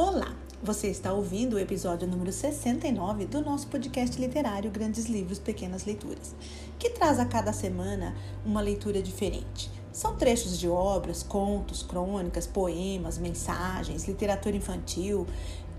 [0.00, 0.32] Olá!
[0.62, 6.36] Você está ouvindo o episódio número 69 do nosso podcast literário Grandes Livros, Pequenas Leituras,
[6.78, 8.14] que traz a cada semana
[8.46, 9.68] uma leitura diferente.
[9.92, 15.26] São trechos de obras, contos, crônicas, poemas, mensagens, literatura infantil,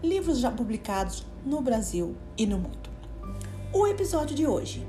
[0.03, 2.89] livros já publicados no Brasil e no mundo.
[3.71, 4.85] O episódio de hoje: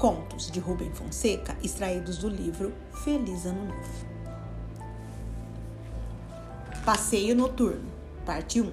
[0.00, 2.72] Contos de Rubem Fonseca, extraídos do livro
[3.04, 4.14] Feliz Ano Novo.
[6.82, 7.93] Passeio Noturno,
[8.24, 8.72] parte 1.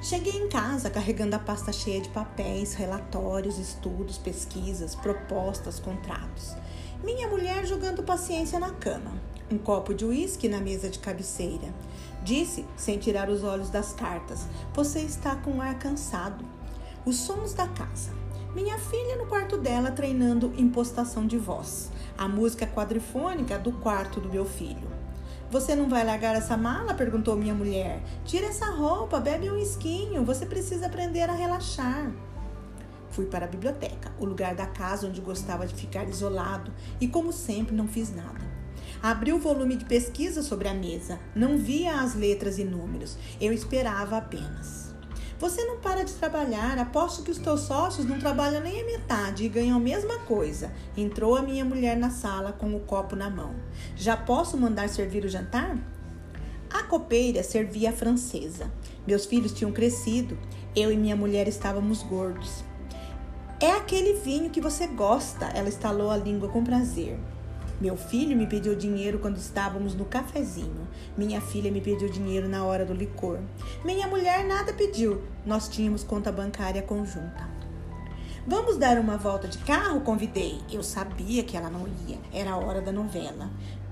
[0.00, 6.56] Cheguei em casa carregando a pasta cheia de papéis, relatórios, estudos, pesquisas, propostas, contratos.
[7.04, 9.12] Minha mulher jogando paciência na cama.
[9.50, 11.72] Um copo de uísque na mesa de cabeceira.
[12.24, 16.44] Disse, sem tirar os olhos das cartas: Você está com ar cansado.
[17.04, 18.10] Os sons da casa.
[18.54, 21.90] Minha filha no quarto dela treinando impostação de voz.
[22.16, 25.01] A música quadrifônica do quarto do meu filho.
[25.52, 26.94] Você não vai largar essa mala?
[26.94, 28.02] perguntou minha mulher.
[28.24, 30.24] Tira essa roupa, bebe um esquinho.
[30.24, 32.10] Você precisa aprender a relaxar.
[33.10, 37.34] Fui para a biblioteca, o lugar da casa onde gostava de ficar isolado, e como
[37.34, 38.40] sempre não fiz nada.
[39.02, 41.20] Abri o volume de pesquisa sobre a mesa.
[41.34, 43.18] Não via as letras e números.
[43.38, 44.81] Eu esperava apenas.
[45.42, 49.44] Você não para de trabalhar, aposto que os teus sócios não trabalham nem a metade
[49.44, 50.70] e ganham a mesma coisa.
[50.96, 53.52] Entrou a minha mulher na sala com o copo na mão.
[53.96, 55.76] Já posso mandar servir o jantar?
[56.70, 58.70] A copeira servia a francesa.
[59.04, 60.38] Meus filhos tinham crescido,
[60.76, 62.62] eu e minha mulher estávamos gordos.
[63.58, 67.18] É aquele vinho que você gosta, ela estalou a língua com prazer.
[67.82, 70.86] Meu filho me pediu dinheiro quando estávamos no cafezinho.
[71.18, 73.40] Minha filha me pediu dinheiro na hora do licor.
[73.84, 75.20] Minha mulher nada pediu.
[75.44, 77.50] Nós tínhamos conta bancária conjunta.
[78.46, 80.00] Vamos dar uma volta de carro?
[80.02, 80.60] Convidei.
[80.70, 82.20] Eu sabia que ela não ia.
[82.32, 83.50] Era a hora da novela.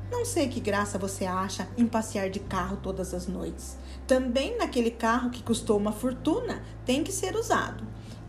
[0.08, 3.76] Não sei que graça você acha em passear de carro todas as noites.
[4.06, 7.82] Também naquele carro que custou uma fortuna tem que ser usado.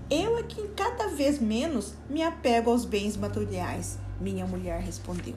[0.10, 5.36] Eu é que cada vez menos me apego aos bens materiais, minha mulher respondeu.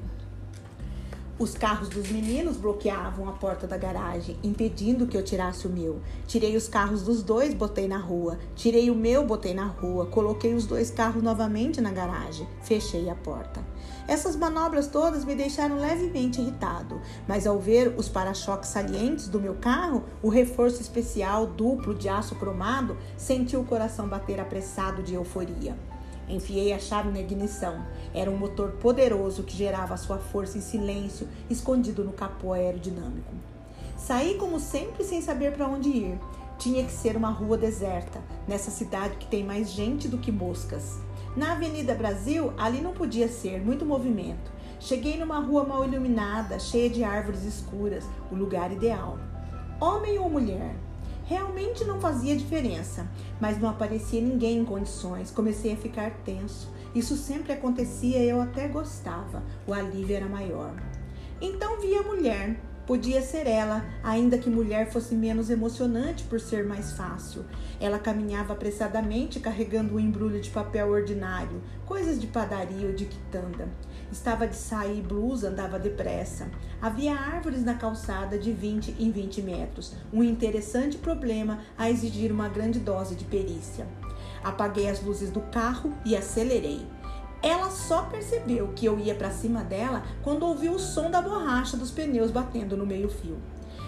[1.37, 6.01] Os carros dos meninos bloqueavam a porta da garagem, impedindo que eu tirasse o meu.
[6.29, 8.39] Tirei os carros dos dois, botei na rua.
[8.55, 10.07] Tirei o meu, botei na rua.
[10.07, 12.47] Coloquei os dois carros novamente na garagem.
[12.63, 13.61] Fechei a porta.
[14.07, 19.55] Essas manobras todas me deixaram levemente irritado, mas ao ver os para-choques salientes do meu
[19.55, 25.75] carro, o reforço especial duplo de aço cromado, senti o coração bater apressado de euforia.
[26.29, 27.85] Enfiei a chave na ignição.
[28.15, 33.33] Era um motor poderoso que gerava sua força em silêncio, escondido no capô aerodinâmico.
[33.97, 36.19] Saí como sempre sem saber para onde ir.
[36.59, 40.99] Tinha que ser uma rua deserta, nessa cidade que tem mais gente do que moscas.
[41.37, 44.53] Na Avenida Brasil, ali não podia ser, muito movimento.
[44.79, 49.19] Cheguei numa rua mal iluminada, cheia de árvores escuras, o lugar ideal.
[49.81, 50.77] Homem ou mulher?
[51.27, 53.09] Realmente não fazia diferença,
[53.41, 55.31] mas não aparecia ninguém em condições.
[55.31, 56.71] Comecei a ficar tenso.
[56.95, 59.43] Isso sempre acontecia e eu até gostava.
[59.67, 60.75] O alívio era maior.
[61.41, 62.61] Então vi a mulher.
[62.87, 67.47] Podia ser ela, ainda que mulher fosse menos emocionante por ser mais fácil.
[67.81, 73.67] Ela caminhava apressadamente carregando um embrulho de papel ordinário, coisas de padaria ou de quitanda.
[74.15, 76.47] Estava de saia e blusa, andava depressa.
[76.81, 82.49] Havia árvores na calçada de 20 em 20 metros, um interessante problema a exigir uma
[82.49, 83.89] grande dose de perícia.
[84.45, 86.87] Apaguei as luzes do carro e acelerei.
[87.43, 91.77] Ela só percebeu que eu ia para cima dela quando ouviu o som da borracha
[91.77, 93.37] dos pneus batendo no meio-fio.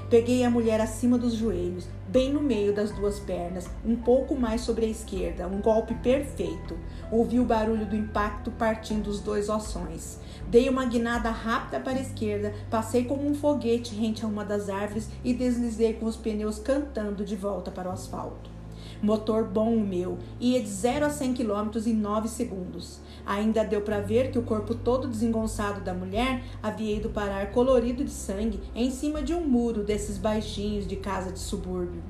[0.08, 4.60] Peguei a mulher acima dos joelhos, bem no meio das duas pernas, um pouco mais
[4.60, 6.78] sobre a esquerda, um golpe perfeito.
[7.10, 10.20] Ouvi o barulho do impacto partindo os dois ossões.
[10.48, 14.68] Dei uma guinada rápida para a esquerda, passei como um foguete rente a uma das
[14.68, 18.55] árvores e deslizei com os pneus cantando de volta para o asfalto.
[19.02, 23.00] Motor bom o meu, ia de 0 a 100 km em 9 segundos.
[23.26, 28.04] Ainda deu para ver que o corpo todo desengonçado da mulher havia ido parar colorido
[28.04, 32.02] de sangue em cima de um muro desses baixinhos de casa de subúrbio.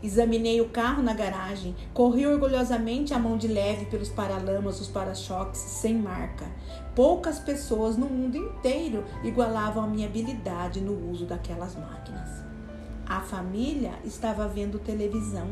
[0.00, 5.60] Examinei o carro na garagem, corri orgulhosamente a mão de leve pelos paralamas dos para-choques
[5.60, 6.46] sem marca.
[6.94, 12.28] Poucas pessoas no mundo inteiro igualavam a minha habilidade no uso daquelas máquinas.
[13.08, 15.48] A família estava vendo televisão.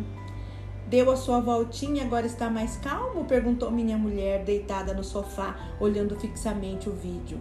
[0.88, 3.24] Deu a sua voltinha e agora está mais calmo?
[3.24, 7.40] perguntou minha mulher, deitada no sofá, olhando fixamente o vídeo.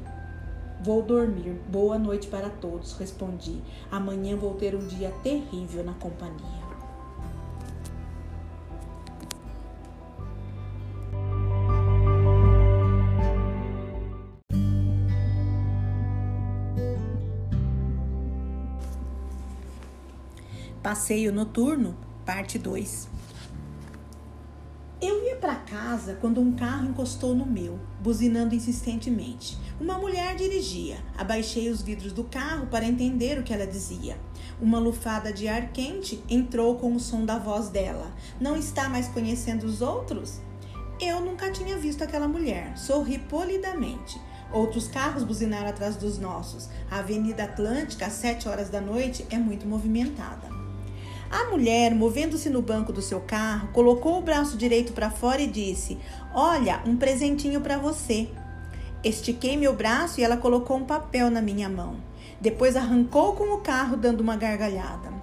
[0.82, 1.54] Vou dormir.
[1.70, 3.62] Boa noite para todos, respondi.
[3.92, 6.66] Amanhã vou ter um dia terrível na companhia.
[20.82, 21.96] Passeio noturno,
[22.26, 23.15] parte 2.
[25.42, 29.58] Para casa quando um carro encostou no meu, buzinando insistentemente.
[29.80, 30.98] Uma mulher dirigia.
[31.18, 34.18] Abaixei os vidros do carro para entender o que ela dizia.
[34.62, 38.12] Uma lufada de ar quente entrou com o som da voz dela.
[38.40, 40.40] Não está mais conhecendo os outros?
[41.00, 42.78] Eu nunca tinha visto aquela mulher.
[42.78, 44.20] Sorri polidamente.
[44.54, 46.70] Outros carros buzinaram atrás dos nossos.
[46.90, 50.55] A Avenida Atlântica, às sete horas da noite, é muito movimentada.
[51.30, 55.48] A mulher, movendo-se no banco do seu carro, colocou o braço direito para fora e
[55.48, 55.98] disse:
[56.34, 58.30] Olha, um presentinho para você.
[59.04, 61.98] Estiquei meu braço e ela colocou um papel na minha mão.
[62.40, 65.14] Depois arrancou com o carro, dando uma gargalhada.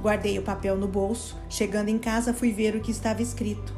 [0.00, 1.36] Guardei o papel no bolso.
[1.48, 3.72] Chegando em casa, fui ver o que estava escrito: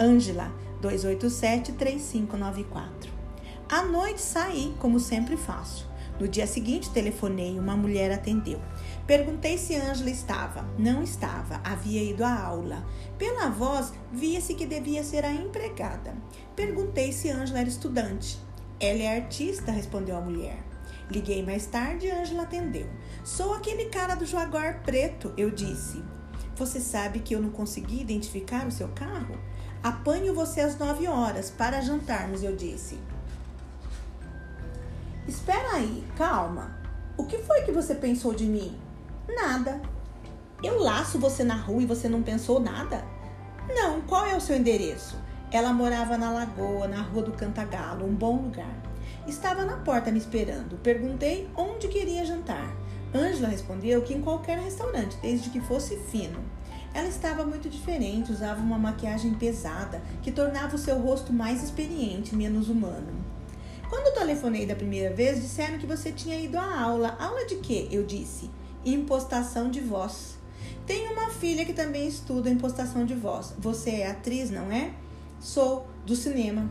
[0.00, 0.52] Ângela,
[0.82, 3.12] 287-3594.
[3.68, 5.92] À noite saí, como sempre faço.
[6.20, 8.60] No dia seguinte, telefonei, uma mulher atendeu.
[9.06, 10.64] Perguntei se Ângela estava.
[10.78, 12.84] Não estava, havia ido à aula.
[13.18, 16.14] Pela voz, via-se que devia ser a empregada.
[16.56, 18.38] Perguntei se Ângela era estudante.
[18.80, 20.58] Ela é artista, respondeu a mulher.
[21.10, 22.88] Liguei mais tarde e Ângela atendeu.
[23.22, 26.02] Sou aquele cara do Jaguar preto, eu disse.
[26.56, 29.38] Você sabe que eu não consegui identificar o seu carro?
[29.82, 32.98] Apanho você às nove horas para jantarmos, eu disse.
[35.28, 36.78] Espera aí, calma.
[37.18, 38.83] O que foi que você pensou de mim?
[39.28, 39.80] Nada.
[40.62, 43.04] Eu laço você na rua e você não pensou nada?
[43.68, 45.16] Não, qual é o seu endereço?
[45.50, 48.76] Ela morava na Lagoa, na rua do Cantagalo, um bom lugar.
[49.26, 50.76] Estava na porta me esperando.
[50.82, 52.74] Perguntei onde queria jantar.
[53.14, 56.40] Ângela respondeu que em qualquer restaurante, desde que fosse fino.
[56.92, 62.34] Ela estava muito diferente, usava uma maquiagem pesada que tornava o seu rosto mais experiente,
[62.34, 63.24] menos humano.
[63.88, 67.16] Quando telefonei da primeira vez, disseram que você tinha ido à aula.
[67.18, 67.88] Aula de quê?
[67.90, 68.50] Eu disse.
[68.84, 70.36] Impostação de voz.
[70.86, 73.54] Tenho uma filha que também estuda impostação de voz.
[73.58, 74.92] Você é atriz, não é?
[75.40, 76.68] Sou, do cinema.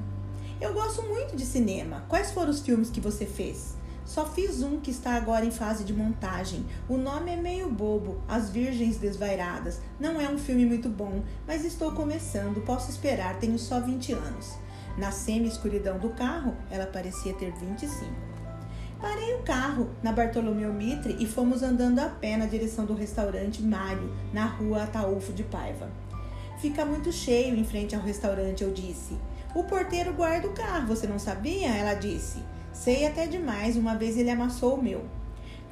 [0.61, 2.05] Eu gosto muito de cinema.
[2.07, 3.75] Quais foram os filmes que você fez?
[4.05, 6.65] Só fiz um que está agora em fase de montagem.
[6.87, 9.79] O nome é meio bobo, As Virgens Desvairadas.
[9.99, 14.53] Não é um filme muito bom, mas estou começando, posso esperar, tenho só 20 anos.
[14.97, 18.32] Na semi-escuridão do carro, ela parecia ter 25.
[19.03, 23.61] Parei o carro na Bartolomeu Mitre e fomos andando a pé na direção do restaurante
[23.61, 25.89] Mário, na rua Ataúfo de Paiva.
[26.61, 29.17] Fica muito cheio em frente ao restaurante, eu disse.
[29.53, 31.67] O porteiro guarda o carro, você não sabia?
[31.67, 32.41] Ela disse.
[32.71, 35.03] Sei até demais, uma vez ele amassou o meu.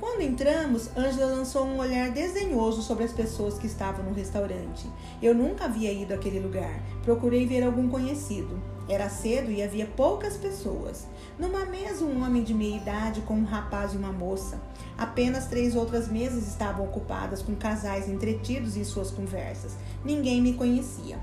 [0.01, 4.89] Quando entramos, Angela lançou um olhar desdenhoso sobre as pessoas que estavam no restaurante.
[5.21, 6.81] Eu nunca havia ido àquele lugar.
[7.03, 8.59] Procurei ver algum conhecido.
[8.89, 11.06] Era cedo e havia poucas pessoas.
[11.38, 14.59] Numa mesa, um homem de meia idade com um rapaz e uma moça.
[14.98, 19.77] Apenas três outras mesas estavam ocupadas com casais entretidos em suas conversas.
[20.04, 21.19] Ninguém me conhecia.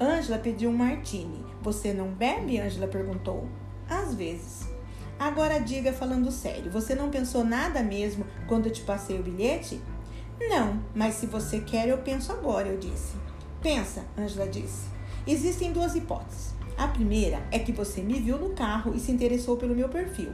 [0.00, 1.44] Ângela pediu um martini.
[1.60, 2.60] Você não bebe?
[2.60, 3.48] Ângela perguntou.
[3.90, 4.71] Às vezes.
[5.22, 9.80] Agora diga falando sério, você não pensou nada mesmo quando eu te passei o bilhete?
[10.40, 13.14] Não, mas se você quer, eu penso agora, eu disse.
[13.62, 14.88] Pensa, Ângela disse.
[15.24, 16.54] Existem duas hipóteses.
[16.76, 20.32] A primeira é que você me viu no carro e se interessou pelo meu perfil.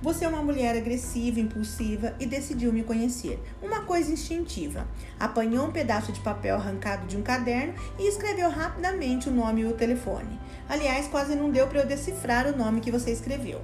[0.00, 3.42] Você é uma mulher agressiva, impulsiva e decidiu me conhecer.
[3.60, 4.86] Uma coisa instintiva.
[5.18, 9.66] Apanhou um pedaço de papel arrancado de um caderno e escreveu rapidamente o nome e
[9.66, 10.38] o telefone.
[10.68, 13.60] Aliás, quase não deu para eu decifrar o nome que você escreveu.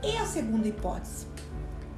[0.00, 1.26] E a segunda hipótese?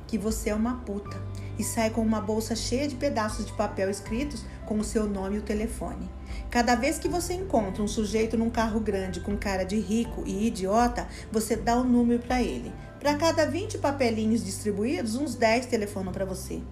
[0.07, 1.21] Que você é uma puta
[1.59, 5.37] e sai com uma bolsa cheia de pedaços de papel escritos com o seu nome
[5.37, 6.09] e o telefone.
[6.49, 10.47] Cada vez que você encontra um sujeito num carro grande com cara de rico e
[10.47, 12.73] idiota, você dá o um número para ele.
[12.99, 16.63] Para cada 20 papelinhos distribuídos, uns 10 telefonam para você.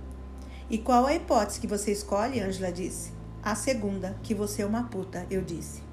[0.71, 2.41] E qual a hipótese que você escolhe?
[2.41, 3.13] Angela disse.
[3.43, 5.88] A segunda, que você é uma puta, eu disse.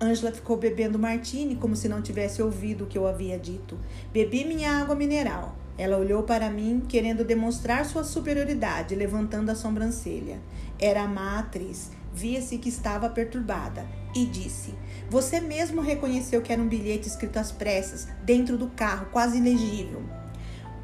[0.00, 3.76] Angela ficou bebendo martini como se não tivesse ouvido o que eu havia dito.
[4.12, 5.56] Bebi minha água mineral.
[5.76, 10.40] Ela olhou para mim, querendo demonstrar sua superioridade, levantando a sobrancelha.
[10.78, 11.90] Era a má atriz.
[12.12, 14.74] Via-se que estava perturbada e disse:
[15.10, 20.02] Você mesmo reconheceu que era um bilhete escrito às pressas, dentro do carro, quase ilegível.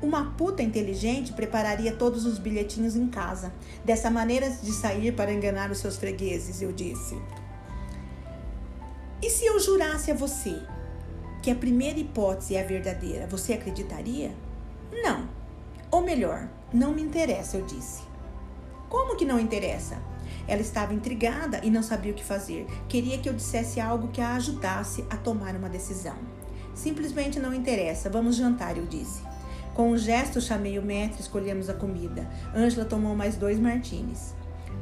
[0.02, 3.52] Uma puta inteligente prepararia todos os bilhetinhos em casa,
[3.84, 7.16] dessa maneira de sair para enganar os seus fregueses, eu disse.
[9.24, 10.60] E se eu jurasse a você
[11.42, 14.30] que a primeira hipótese é a verdadeira, você acreditaria?
[14.92, 15.26] Não.
[15.90, 18.02] Ou melhor, não me interessa, eu disse.
[18.86, 19.96] Como que não interessa?
[20.46, 22.66] Ela estava intrigada e não sabia o que fazer.
[22.86, 26.18] Queria que eu dissesse algo que a ajudasse a tomar uma decisão.
[26.74, 28.10] Simplesmente não interessa.
[28.10, 29.22] Vamos jantar, eu disse.
[29.72, 32.28] Com um gesto, chamei o metro e escolhemos a comida.
[32.54, 34.34] Ângela tomou mais dois martinis.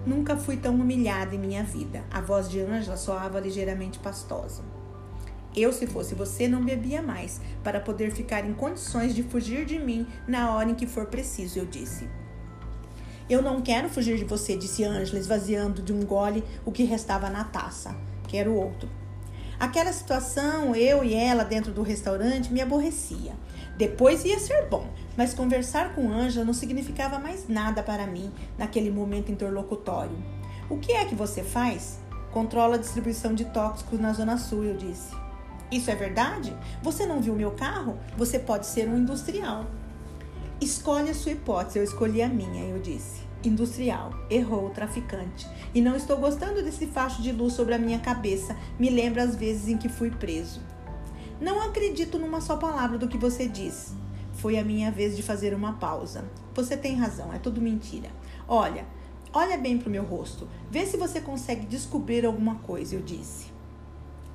[0.04, 2.04] Nunca fui tão humilhada em minha vida.
[2.10, 4.64] A voz de Ângela soava ligeiramente pastosa.
[5.54, 9.78] Eu, se fosse você, não bebia mais, para poder ficar em condições de fugir de
[9.78, 12.08] mim na hora em que for preciso, eu disse.
[13.28, 17.30] Eu não quero fugir de você, disse Ângela, esvaziando de um gole o que restava
[17.30, 17.94] na taça.
[18.26, 18.88] Quero outro.
[19.62, 23.32] Aquela situação, eu e ela dentro do restaurante, me aborrecia.
[23.78, 28.90] Depois ia ser bom, mas conversar com Ângela não significava mais nada para mim naquele
[28.90, 30.18] momento interlocutório.
[30.68, 32.00] O que é que você faz?
[32.32, 35.14] Controla a distribuição de tóxicos na Zona Sul, eu disse.
[35.70, 36.52] Isso é verdade?
[36.82, 38.00] Você não viu meu carro?
[38.16, 39.66] Você pode ser um industrial.
[40.60, 43.21] Escolhe a sua hipótese, eu escolhi a minha, eu disse.
[43.44, 45.48] Industrial, errou o traficante.
[45.74, 48.56] E não estou gostando desse facho de luz sobre a minha cabeça.
[48.78, 50.60] Me lembra as vezes em que fui preso.
[51.40, 53.92] Não acredito numa só palavra do que você diz.
[54.34, 56.24] Foi a minha vez de fazer uma pausa.
[56.54, 58.10] Você tem razão, é tudo mentira.
[58.46, 58.86] Olha,
[59.32, 60.48] olha bem para o meu rosto.
[60.70, 63.51] Vê se você consegue descobrir alguma coisa, eu disse.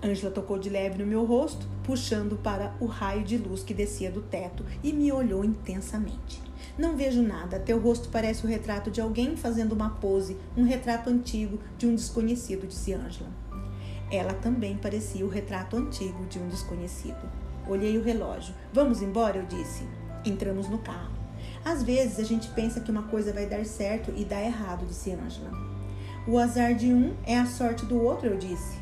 [0.03, 4.11] Ângela tocou de leve no meu rosto, puxando para o raio de luz que descia
[4.11, 6.41] do teto e me olhou intensamente.
[6.77, 11.09] Não vejo nada, teu rosto parece o retrato de alguém fazendo uma pose, um retrato
[11.09, 13.29] antigo de um desconhecido, disse Ângela.
[14.11, 17.29] Ela também parecia o retrato antigo de um desconhecido.
[17.67, 18.53] Olhei o relógio.
[18.71, 19.83] Vamos embora, eu disse.
[20.23, 21.17] Entramos no carro.
[21.65, 25.11] Às vezes a gente pensa que uma coisa vai dar certo e dá errado, disse
[25.11, 25.51] Angela.
[26.25, 28.77] O azar de um é a sorte do outro, eu disse.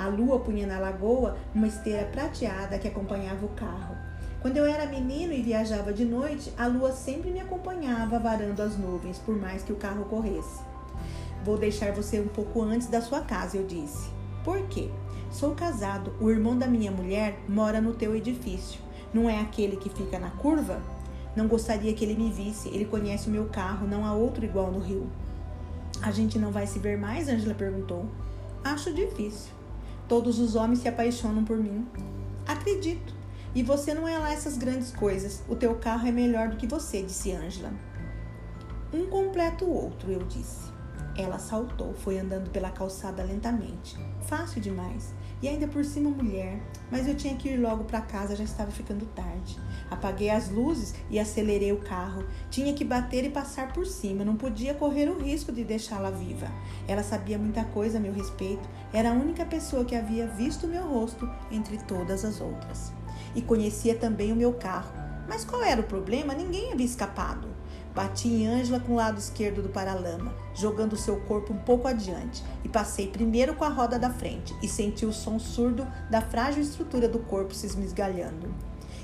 [0.00, 3.94] A lua punha na lagoa uma esteira prateada que acompanhava o carro.
[4.40, 8.78] Quando eu era menino e viajava de noite, a lua sempre me acompanhava varando as
[8.78, 10.62] nuvens, por mais que o carro corresse.
[11.44, 14.08] Vou deixar você um pouco antes da sua casa, eu disse.
[14.42, 14.88] Por quê?
[15.30, 18.80] Sou casado, o irmão da minha mulher mora no teu edifício.
[19.12, 20.80] Não é aquele que fica na curva?
[21.36, 22.70] Não gostaria que ele me visse.
[22.70, 25.06] Ele conhece o meu carro, não há outro igual no Rio.
[26.00, 27.28] A gente não vai se ver mais?
[27.28, 28.06] Angela perguntou.
[28.64, 29.59] Acho difícil.
[30.10, 31.86] Todos os homens se apaixonam por mim.
[32.44, 33.14] Acredito.
[33.54, 35.44] E você não é lá essas grandes coisas.
[35.48, 37.72] O teu carro é melhor do que você, disse Angela.
[38.92, 40.68] Um completa o outro, eu disse.
[41.16, 43.96] Ela saltou, foi andando pela calçada lentamente.
[44.22, 45.14] Fácil demais.
[45.42, 46.60] E ainda por cima mulher.
[46.90, 49.58] Mas eu tinha que ir logo para casa, já estava ficando tarde.
[49.90, 52.24] Apaguei as luzes e acelerei o carro.
[52.50, 56.48] Tinha que bater e passar por cima, não podia correr o risco de deixá-la viva.
[56.86, 60.86] Ela sabia muita coisa a meu respeito, era a única pessoa que havia visto meu
[60.86, 62.92] rosto entre todas as outras.
[63.34, 64.92] E conhecia também o meu carro.
[65.28, 66.34] Mas qual era o problema?
[66.34, 67.49] Ninguém havia escapado.
[67.94, 72.44] Bati em Ângela com o lado esquerdo do paralama, jogando seu corpo um pouco adiante,
[72.64, 76.62] e passei primeiro com a roda da frente e senti o som surdo da frágil
[76.62, 78.54] estrutura do corpo se esmisgalhando.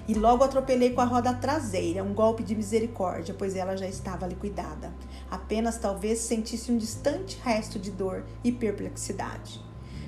[0.08, 4.24] E logo atropelei com a roda traseira, um golpe de misericórdia, pois ela já estava
[4.24, 4.94] liquidada.
[5.28, 9.60] Apenas talvez sentisse um distante resto de dor e perplexidade.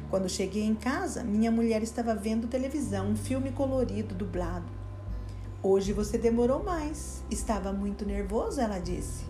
[0.09, 4.78] Quando cheguei em casa, minha mulher estava vendo televisão, um filme colorido dublado.
[5.61, 7.25] Hoje você demorou mais.
[7.29, 9.25] Estava muito nervoso, ela disse.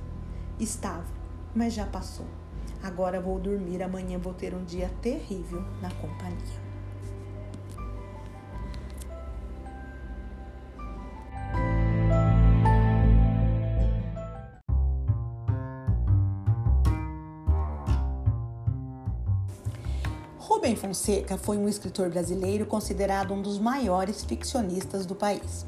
[0.60, 1.06] Estava,
[1.54, 2.26] mas já passou.
[2.82, 6.68] Agora vou dormir, amanhã vou ter um dia terrível na companhia.
[20.38, 25.64] Rubem Fonseca foi um escritor brasileiro considerado um dos maiores ficcionistas do país.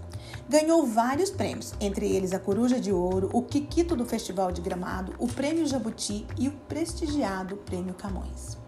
[0.51, 5.15] Ganhou vários prêmios, entre eles a Coruja de Ouro, o Kikito do Festival de Gramado,
[5.17, 8.59] o Prêmio Jabuti e o prestigiado Prêmio Camões.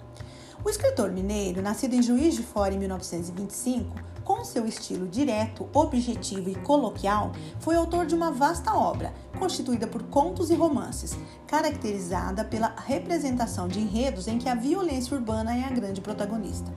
[0.64, 6.50] O escritor mineiro, nascido em Juiz de Fora em 1925, com seu estilo direto, objetivo
[6.50, 12.74] e coloquial, foi autor de uma vasta obra, constituída por contos e romances, caracterizada pela
[12.86, 16.72] representação de enredos em que a violência urbana é a grande protagonista.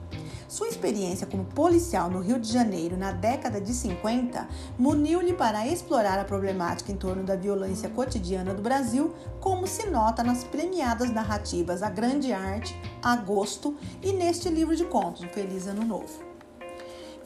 [0.48, 4.48] Sua experiência como policial no Rio de Janeiro na década de 50
[4.78, 10.22] muniu-lhe para explorar a problemática em torno da violência cotidiana do Brasil, como se nota
[10.22, 16.35] nas premiadas narrativas A Grande Arte, Agosto e neste livro de contos, Feliz Ano Novo.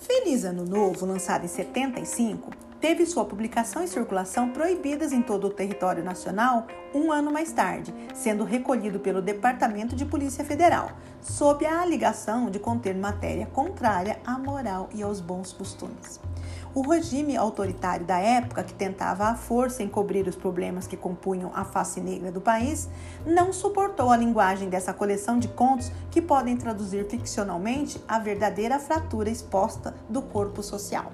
[0.01, 5.51] Feliz Ano Novo, lançado em 75, teve sua publicação e circulação proibidas em todo o
[5.51, 11.83] território nacional um ano mais tarde, sendo recolhido pelo Departamento de Polícia Federal, sob a
[11.83, 16.19] alegação de conter matéria contrária à moral e aos bons costumes.
[16.75, 21.65] O regime autoritário da época, que tentava à força encobrir os problemas que compunham a
[21.65, 22.89] face negra do país,
[23.27, 29.29] não suportou a linguagem dessa coleção de contos que podem traduzir ficcionalmente a verdadeira fratura
[29.29, 31.13] exposta do corpo social.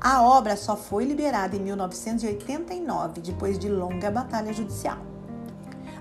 [0.00, 4.98] A obra só foi liberada em 1989, depois de longa batalha judicial.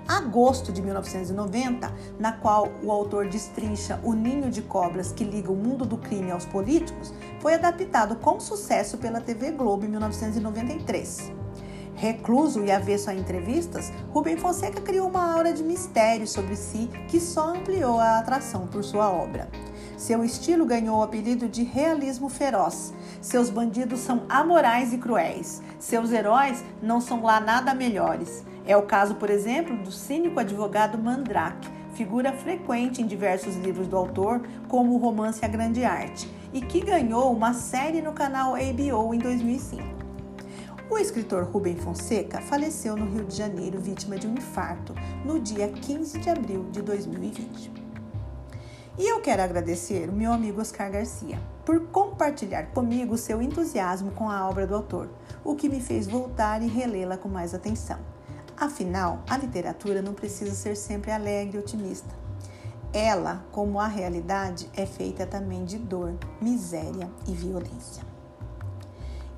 [0.07, 5.55] Agosto de 1990, na qual o autor destrincha o ninho de cobras que liga o
[5.55, 7.11] mundo do crime aos políticos,
[7.41, 11.31] foi adaptado com sucesso pela TV Globo em 1993.
[11.95, 17.19] Recluso e avesso a entrevistas, Rubem Fonseca criou uma aura de mistério sobre si que
[17.19, 19.49] só ampliou a atração por sua obra.
[19.97, 22.93] Seu estilo ganhou o apelido de realismo feroz.
[23.19, 25.59] Seus bandidos são amorais e cruéis.
[25.79, 28.45] Seus heróis não são lá nada melhores.
[28.67, 33.97] É o caso, por exemplo, do cínico advogado Mandrake, figura frequente em diversos livros do
[33.97, 39.15] autor, como o romance A Grande Arte, e que ganhou uma série no canal HBO
[39.15, 39.83] em 2005.
[40.91, 44.93] O escritor Rubem Fonseca faleceu no Rio de Janeiro vítima de um infarto
[45.25, 47.86] no dia 15 de abril de 2020.
[48.99, 54.27] E eu quero agradecer o meu amigo Oscar Garcia por compartilhar comigo seu entusiasmo com
[54.27, 55.07] a obra do autor,
[55.43, 57.99] o que me fez voltar e relê-la com mais atenção.
[58.57, 62.09] Afinal, a literatura não precisa ser sempre alegre e otimista.
[62.91, 68.01] Ela, como a realidade, é feita também de dor, miséria e violência.